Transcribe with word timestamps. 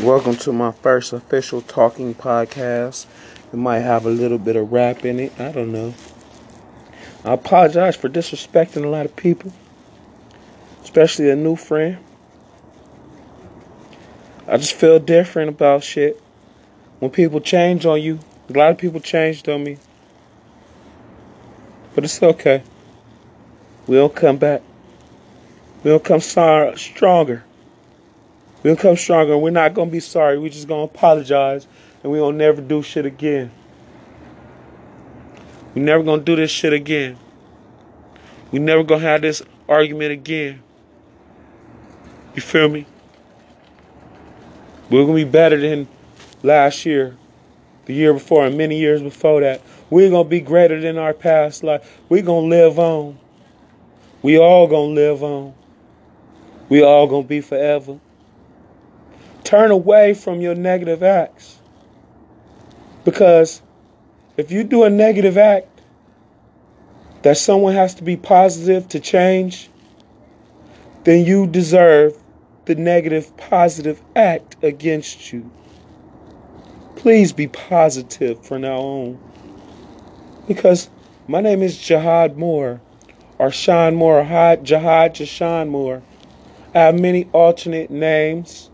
Welcome 0.00 0.36
to 0.36 0.52
my 0.52 0.72
first 0.72 1.14
official 1.14 1.62
talking 1.62 2.14
podcast. 2.14 3.06
It 3.50 3.56
might 3.56 3.78
have 3.78 4.04
a 4.04 4.10
little 4.10 4.36
bit 4.36 4.54
of 4.54 4.70
rap 4.70 5.06
in 5.06 5.18
it. 5.18 5.32
I 5.40 5.52
don't 5.52 5.72
know. 5.72 5.94
I 7.24 7.32
apologize 7.32 7.96
for 7.96 8.10
disrespecting 8.10 8.84
a 8.84 8.88
lot 8.88 9.06
of 9.06 9.16
people, 9.16 9.54
especially 10.82 11.30
a 11.30 11.34
new 11.34 11.56
friend. 11.56 11.96
I 14.46 14.58
just 14.58 14.74
feel 14.74 14.98
different 14.98 15.48
about 15.48 15.82
shit. 15.82 16.22
When 16.98 17.10
people 17.10 17.40
change 17.40 17.86
on 17.86 18.02
you, 18.02 18.18
a 18.50 18.52
lot 18.52 18.72
of 18.72 18.76
people 18.76 19.00
changed 19.00 19.48
on 19.48 19.64
me. 19.64 19.78
But 21.94 22.04
it's 22.04 22.22
okay. 22.22 22.64
We'll 23.86 24.10
come 24.10 24.36
back. 24.36 24.60
We'll 25.82 26.00
come 26.00 26.20
stronger. 26.20 27.45
We'll 28.66 28.74
come 28.74 28.96
stronger. 28.96 29.38
We're 29.38 29.50
not 29.50 29.74
gonna 29.74 29.92
be 29.92 30.00
sorry. 30.00 30.40
We're 30.40 30.48
just 30.48 30.66
gonna 30.66 30.82
apologize, 30.82 31.68
and 32.02 32.10
we 32.10 32.20
will 32.20 32.32
never 32.32 32.60
do 32.60 32.82
shit 32.82 33.06
again. 33.06 33.52
We 35.72 35.82
never 35.82 36.02
gonna 36.02 36.22
do 36.22 36.34
this 36.34 36.50
shit 36.50 36.72
again. 36.72 37.16
We 38.50 38.58
never 38.58 38.82
gonna 38.82 39.02
have 39.02 39.22
this 39.22 39.40
argument 39.68 40.10
again. 40.10 40.64
You 42.34 42.42
feel 42.42 42.68
me? 42.68 42.86
We're 44.90 45.04
gonna 45.04 45.14
be 45.14 45.22
better 45.22 45.60
than 45.60 45.86
last 46.42 46.84
year, 46.84 47.16
the 47.84 47.94
year 47.94 48.14
before, 48.14 48.46
and 48.46 48.58
many 48.58 48.80
years 48.80 49.00
before 49.00 49.42
that. 49.42 49.60
We're 49.90 50.10
gonna 50.10 50.28
be 50.28 50.40
greater 50.40 50.80
than 50.80 50.98
our 50.98 51.14
past 51.14 51.62
life. 51.62 52.00
We're 52.08 52.22
gonna 52.22 52.48
live 52.48 52.80
on. 52.80 53.16
We 54.22 54.36
all 54.40 54.66
gonna 54.66 54.92
live 54.92 55.22
on. 55.22 55.54
We 56.68 56.82
all 56.82 57.06
gonna 57.06 57.28
be 57.28 57.40
forever. 57.40 58.00
Turn 59.46 59.70
away 59.70 60.12
from 60.12 60.40
your 60.40 60.56
negative 60.56 61.04
acts. 61.04 61.60
Because 63.04 63.62
if 64.36 64.50
you 64.50 64.64
do 64.64 64.82
a 64.82 64.90
negative 64.90 65.38
act, 65.38 65.82
that 67.22 67.36
someone 67.36 67.72
has 67.72 67.94
to 67.94 68.02
be 68.02 68.16
positive 68.16 68.88
to 68.88 68.98
change, 68.98 69.70
then 71.04 71.24
you 71.24 71.46
deserve 71.46 72.20
the 72.64 72.74
negative 72.74 73.36
positive 73.36 74.02
act 74.16 74.56
against 74.64 75.32
you. 75.32 75.48
Please 76.96 77.32
be 77.32 77.46
positive 77.46 78.44
from 78.44 78.62
now 78.62 78.78
on. 78.78 79.18
Because 80.48 80.90
my 81.28 81.40
name 81.40 81.62
is 81.62 81.78
Jihad 81.78 82.36
Moore, 82.36 82.80
or 83.38 83.52
Sean 83.52 83.94
Moore, 83.94 84.22
or 84.22 84.56
Jihad 84.56 85.14
Jashan 85.14 85.68
Moore. 85.68 86.02
I 86.74 86.80
have 86.80 86.98
many 86.98 87.28
alternate 87.32 87.92
names. 87.92 88.70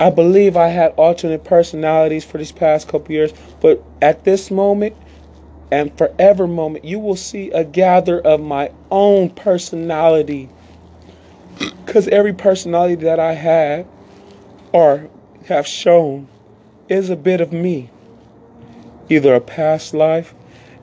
I 0.00 0.10
believe 0.10 0.56
I 0.56 0.68
had 0.68 0.92
alternate 0.92 1.44
personalities 1.44 2.24
for 2.24 2.38
these 2.38 2.52
past 2.52 2.88
couple 2.88 3.12
years, 3.12 3.32
but 3.60 3.82
at 4.02 4.24
this 4.24 4.50
moment 4.50 4.96
and 5.70 5.96
forever 5.96 6.46
moment, 6.46 6.84
you 6.84 6.98
will 6.98 7.16
see 7.16 7.50
a 7.50 7.64
gather 7.64 8.20
of 8.20 8.40
my 8.40 8.70
own 8.90 9.30
personality. 9.30 10.48
Because 11.84 12.08
every 12.08 12.32
personality 12.32 12.96
that 12.96 13.20
I 13.20 13.34
have 13.34 13.86
or 14.72 15.08
have 15.46 15.66
shown 15.66 16.28
is 16.88 17.10
a 17.10 17.16
bit 17.16 17.40
of 17.40 17.52
me. 17.52 17.90
Either 19.08 19.34
a 19.34 19.40
past 19.40 19.94
life, 19.94 20.34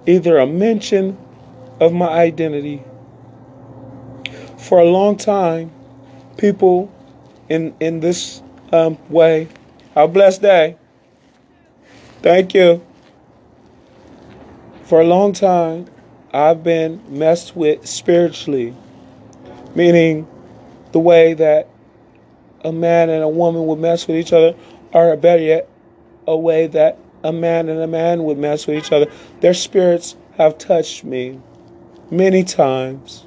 either 0.06 0.38
a 0.38 0.48
mention 0.48 1.18
of 1.80 1.92
my 1.92 2.08
identity. 2.08 2.84
For 4.58 4.80
a 4.80 4.86
long 4.86 5.18
time, 5.18 5.72
people 6.38 6.92
in 7.50 7.76
in 7.80 8.00
this 8.00 8.42
um, 8.72 8.98
way. 9.10 9.48
Have 9.96 10.10
a 10.10 10.12
blessed 10.12 10.42
day. 10.42 10.78
Thank 12.22 12.54
you. 12.54 12.86
For 14.84 15.02
a 15.02 15.06
long 15.06 15.34
time, 15.34 15.88
I've 16.34 16.64
been 16.64 17.02
messed 17.08 17.56
with 17.56 17.86
spiritually, 17.86 18.76
meaning 19.76 20.28
the 20.92 21.00
way 21.00 21.34
that 21.34 21.68
a 22.64 22.72
man 22.72 23.10
and 23.10 23.24
a 23.24 23.28
woman 23.28 23.66
would 23.66 23.80
mess 23.80 24.08
with 24.08 24.18
each 24.18 24.34
other, 24.34 24.56
or 24.94 25.16
better 25.18 25.42
yet, 25.42 25.70
a 26.28 26.38
way 26.38 26.68
that 26.68 26.98
a 27.24 27.32
man 27.32 27.70
and 27.70 27.80
a 27.80 27.88
man 27.88 28.24
would 28.24 28.38
mess 28.38 28.68
with 28.68 28.78
each 28.78 28.92
other. 28.92 29.08
Their 29.42 29.54
spirits 29.54 30.16
have 30.38 30.58
touched 30.58 31.04
me 31.04 31.40
many 32.10 32.44
times. 32.44 33.26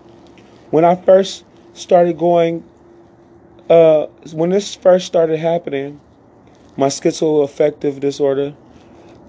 When 0.71 0.85
I 0.85 0.95
first 0.97 1.45
started 1.73 2.19
going 2.19 2.65
uh, 3.69 4.07
when 4.33 4.51
this 4.51 4.75
first 4.75 5.07
started 5.07 5.39
happening, 5.39 6.01
my 6.77 6.89
schizoaffective 6.89 8.01
disorder, 8.01 8.55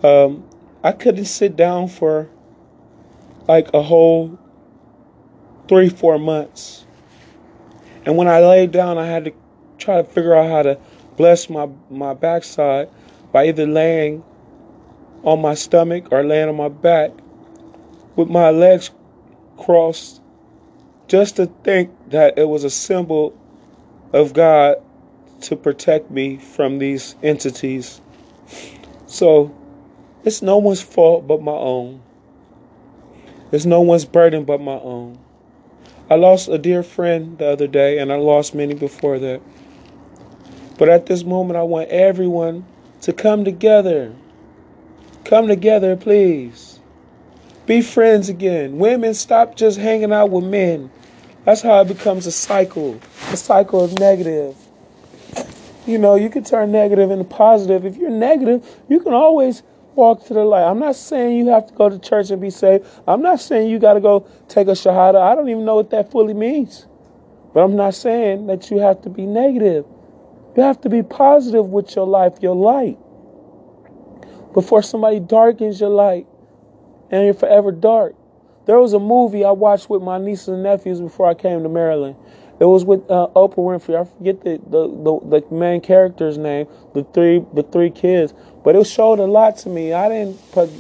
um, 0.03 0.47
I 0.83 0.91
couldn't 0.91 1.25
sit 1.25 1.55
down 1.55 1.87
for 1.87 2.29
like 3.47 3.73
a 3.73 3.81
whole 3.81 4.37
three, 5.67 5.89
four 5.89 6.19
months. 6.19 6.85
And 8.05 8.17
when 8.17 8.27
I 8.27 8.39
laid 8.39 8.71
down, 8.71 8.97
I 8.97 9.07
had 9.07 9.25
to 9.25 9.33
try 9.77 9.97
to 9.97 10.03
figure 10.03 10.35
out 10.35 10.49
how 10.49 10.61
to 10.63 10.79
bless 11.17 11.49
my, 11.49 11.69
my 11.89 12.13
backside 12.13 12.89
by 13.31 13.47
either 13.47 13.65
laying 13.65 14.23
on 15.23 15.41
my 15.41 15.53
stomach 15.55 16.07
or 16.11 16.23
laying 16.23 16.49
on 16.49 16.55
my 16.55 16.69
back 16.69 17.11
with 18.15 18.29
my 18.29 18.49
legs 18.49 18.91
crossed 19.57 20.21
just 21.07 21.37
to 21.37 21.47
think 21.63 21.91
that 22.09 22.37
it 22.37 22.47
was 22.47 22.63
a 22.63 22.69
symbol 22.69 23.37
of 24.15 24.33
God 24.33 24.77
to 25.41 25.57
protect 25.57 26.09
me 26.09 26.37
from 26.37 26.79
these 26.79 27.15
entities. 27.21 27.99
So 29.07 29.53
it's 30.23 30.41
no 30.41 30.57
one's 30.57 30.81
fault 30.81 31.27
but 31.27 31.41
my 31.41 31.51
own. 31.51 32.01
It's 33.51 33.65
no 33.65 33.81
one's 33.81 34.05
burden 34.05 34.45
but 34.45 34.61
my 34.61 34.79
own. 34.79 35.19
I 36.09 36.15
lost 36.15 36.47
a 36.47 36.57
dear 36.57 36.81
friend 36.81 37.37
the 37.37 37.47
other 37.47 37.67
day, 37.67 37.99
and 37.99 38.11
I 38.11 38.15
lost 38.15 38.55
many 38.55 38.73
before 38.73 39.19
that. 39.19 39.41
But 40.77 40.87
at 40.87 41.07
this 41.07 41.23
moment, 41.23 41.57
I 41.57 41.63
want 41.63 41.89
everyone 41.89 42.65
to 43.01 43.11
come 43.11 43.43
together. 43.43 44.13
Come 45.25 45.47
together, 45.47 45.95
please. 45.95 46.79
Be 47.65 47.81
friends 47.81 48.29
again. 48.29 48.77
Women, 48.77 49.13
stop 49.13 49.55
just 49.55 49.77
hanging 49.77 50.13
out 50.13 50.29
with 50.29 50.45
men. 50.45 50.91
That's 51.45 51.61
how 51.61 51.81
it 51.81 51.87
becomes 51.87 52.25
a 52.25 52.31
cycle, 52.31 52.99
a 53.31 53.37
cycle 53.37 53.83
of 53.83 53.99
negative. 53.99 54.57
You 55.85 55.99
know, 55.99 56.15
you 56.15 56.31
can 56.31 56.43
turn 56.43 56.71
negative 56.71 57.11
into 57.11 57.23
positive. 57.23 57.85
If 57.85 57.97
you're 57.97 58.09
negative, 58.09 58.67
you 58.89 58.99
can 58.99 59.13
always 59.13 59.61
walk 59.93 60.25
to 60.25 60.33
the 60.33 60.43
light. 60.43 60.63
I'm 60.63 60.79
not 60.79 60.95
saying 60.95 61.37
you 61.37 61.47
have 61.49 61.67
to 61.67 61.73
go 61.75 61.87
to 61.87 61.99
church 61.99 62.31
and 62.31 62.41
be 62.41 62.49
saved. 62.49 62.87
I'm 63.07 63.21
not 63.21 63.39
saying 63.39 63.69
you 63.69 63.77
got 63.77 63.93
to 63.93 63.99
go 63.99 64.27
take 64.47 64.67
a 64.67 64.71
shahada. 64.71 65.21
I 65.21 65.35
don't 65.35 65.47
even 65.47 65.65
know 65.65 65.75
what 65.75 65.91
that 65.91 66.11
fully 66.11 66.33
means. 66.33 66.87
But 67.53 67.61
I'm 67.61 67.75
not 67.75 67.93
saying 67.93 68.47
that 68.47 68.71
you 68.71 68.79
have 68.79 69.03
to 69.03 69.09
be 69.11 69.27
negative. 69.27 69.85
You 70.57 70.63
have 70.63 70.81
to 70.81 70.89
be 70.89 71.03
positive 71.03 71.67
with 71.67 71.95
your 71.95 72.07
life, 72.07 72.39
your 72.41 72.55
light. 72.55 72.97
Before 74.53 74.81
somebody 74.81 75.19
darkens 75.19 75.79
your 75.79 75.89
light 75.89 76.25
and 77.11 77.23
you're 77.23 77.33
forever 77.35 77.71
dark. 77.71 78.15
There 78.65 78.79
was 78.79 78.93
a 78.93 78.99
movie 78.99 79.45
I 79.45 79.51
watched 79.51 79.89
with 79.89 80.01
my 80.01 80.17
nieces 80.17 80.47
and 80.47 80.63
nephews 80.63 80.99
before 80.99 81.27
I 81.27 81.35
came 81.35 81.61
to 81.63 81.69
Maryland. 81.69 82.15
It 82.59 82.65
was 82.65 82.85
with 82.85 83.01
uh, 83.11 83.27
Oprah 83.35 83.57
Winfrey. 83.57 83.99
I 83.99 84.05
forget 84.05 84.41
the, 84.41 84.59
the, 84.69 84.87
the, 84.87 85.41
the, 85.41 85.55
main 85.55 85.81
character's 85.81 86.37
name, 86.37 86.67
the 86.93 87.03
three 87.03 87.43
the 87.53 87.63
three 87.63 87.89
kids, 87.89 88.33
but 88.63 88.75
it 88.75 88.87
showed 88.87 89.19
a 89.19 89.25
lot 89.25 89.57
to 89.57 89.69
me. 89.69 89.91
I 89.91 90.07
didn't 90.07 90.51
po- 90.51 90.71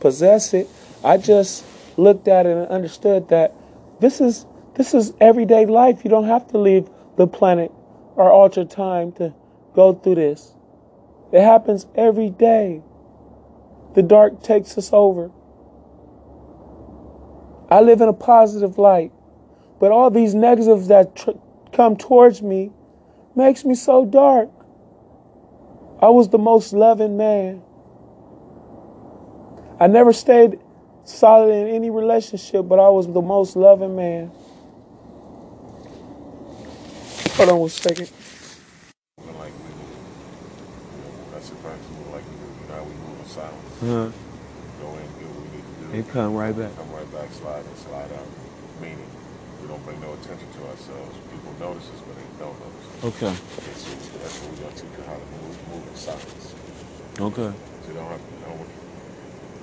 possess 0.00 0.52
it. 0.52 0.68
I 1.02 1.16
just 1.16 1.64
looked 1.96 2.28
at 2.28 2.44
it 2.46 2.56
and 2.56 2.68
understood 2.68 3.28
that 3.30 3.54
this 4.00 4.20
is 4.20 4.44
this 4.74 4.92
is 4.92 5.14
everyday 5.18 5.64
life. 5.64 6.04
You 6.04 6.10
don't 6.10 6.26
have 6.26 6.46
to 6.48 6.58
leave 6.58 6.88
the 7.16 7.26
planet 7.26 7.72
or 8.16 8.30
alter 8.30 8.64
time 8.64 9.12
to 9.12 9.34
go 9.74 9.94
through 9.94 10.16
this. 10.16 10.54
It 11.32 11.42
happens 11.42 11.86
every 11.94 12.30
day. 12.30 12.82
The 13.94 14.02
dark 14.02 14.42
takes 14.42 14.76
us 14.76 14.90
over. 14.92 15.30
I 17.74 17.80
live 17.80 18.00
in 18.00 18.08
a 18.08 18.12
positive 18.12 18.78
light. 18.78 19.10
But 19.80 19.90
all 19.90 20.08
these 20.08 20.32
negatives 20.32 20.86
that 20.86 21.16
tr- 21.16 21.30
come 21.72 21.96
towards 21.96 22.40
me 22.40 22.70
makes 23.34 23.64
me 23.64 23.74
so 23.74 24.04
dark. 24.04 24.48
I 26.00 26.08
was 26.10 26.28
the 26.28 26.38
most 26.38 26.72
loving 26.72 27.16
man. 27.16 27.64
I 29.80 29.88
never 29.88 30.12
stayed 30.12 30.60
solid 31.02 31.52
in 31.52 31.66
any 31.66 31.90
relationship, 31.90 32.68
but 32.68 32.78
I 32.78 32.88
was 32.90 33.08
the 33.08 33.20
most 33.20 33.56
loving 33.56 33.96
man. 33.96 34.30
Hold 37.34 37.48
on 37.48 37.58
one 37.58 37.70
second. 37.70 38.08
Uh-huh. 43.82 44.10
They 45.90 46.02
come 46.04 46.34
right 46.34 46.56
back. 46.56 46.74
Come 46.76 46.76
right 46.76 46.76
back, 46.76 46.83
slide 47.32 47.64
and 47.64 47.76
slide 47.78 48.10
out. 48.12 48.28
Meaning, 48.80 49.06
we 49.62 49.68
don't 49.68 49.84
bring 49.84 50.00
no 50.00 50.12
attention 50.14 50.48
to 50.52 50.60
ourselves. 50.68 51.16
People 51.30 51.54
notice 51.60 51.88
us, 51.90 52.00
but 52.04 52.16
they 52.16 52.28
don't 52.38 52.58
notice 52.58 52.84
us. 52.84 53.04
Okay. 53.04 53.32
so 53.32 54.18
That's 54.18 54.38
what 54.42 54.50
we 54.52 54.56
gonna 54.60 54.74
teach 54.74 54.92
you 54.98 55.04
how 55.06 55.14
to 55.16 55.26
move, 55.40 55.56
move 55.72 55.84
in 55.88 55.94
silence. 55.96 56.54
Okay. 57.20 57.50
So 57.52 57.88
you 57.88 57.94
don't 57.94 58.08
have, 58.10 58.20
you 58.20 58.44
don't 58.44 58.58
want, 58.58 58.70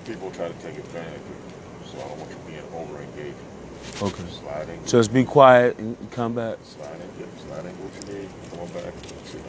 people 0.06 0.32
try 0.32 0.48
to 0.48 0.58
take 0.64 0.78
advantage 0.78 1.22
of 1.22 1.30
you. 1.30 1.92
So 1.92 1.98
I 2.00 2.08
don't 2.08 2.18
want 2.20 2.30
you 2.32 2.38
being 2.48 2.68
over 2.74 3.02
engaged. 3.02 3.38
Okay. 4.02 4.24
Slide 4.32 4.70
in, 4.70 4.86
Just 4.86 5.14
be 5.14 5.24
quiet 5.26 5.78
and 5.80 5.98
come 6.12 6.34
back. 6.34 6.58
slide 6.64 6.96
in, 7.02 7.10
get, 7.20 7.30
slide 7.46 7.66
in, 7.66 7.72
get 7.72 7.84
what 7.84 7.94
you 8.08 8.14
need, 8.22 8.30
come 8.50 8.68
back, 8.74 8.94
that's 8.96 9.34
it. 9.36 9.42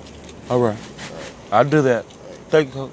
All 0.50 0.58
right. 0.61 0.76
All 0.76 1.17
right. 1.17 1.32
I'll 1.53 1.65
do 1.69 1.82
that. 1.82 2.05
Thank 2.49 2.75
you. 2.75 2.87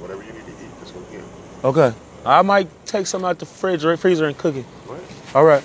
Whatever 0.00 0.22
you 0.22 0.32
need 0.32 0.44
to 0.46 0.52
eat, 0.52 0.70
just 0.80 0.94
go 0.94 1.00
get 1.10 1.20
it. 1.20 1.64
Okay. 1.64 1.92
I 2.26 2.42
might 2.42 2.68
take 2.86 3.06
some 3.06 3.24
out 3.24 3.38
the 3.38 3.46
fridge 3.46 3.84
or 3.84 3.96
freezer 3.96 4.26
and 4.26 4.36
cook 4.36 4.56
it. 4.56 4.64
Go 4.86 4.94
ahead. 4.94 5.06
All 5.34 5.44
right. 5.44 5.62